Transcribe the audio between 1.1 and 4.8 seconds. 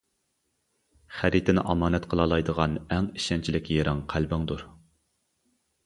خەرىتىنى ئامانەت قىلالايدىغان ئەڭ ئىشەنچلىك يېرىڭ قەلبىڭدۇر.